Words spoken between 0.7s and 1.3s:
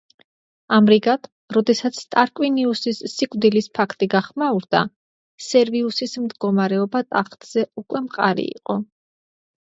ამრიგად